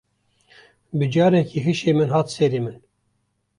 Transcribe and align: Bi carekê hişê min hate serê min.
Bi 0.97 1.05
carekê 1.13 1.59
hişê 1.65 1.91
min 1.97 2.09
hate 2.13 2.31
serê 2.35 2.59
min. 2.65 2.77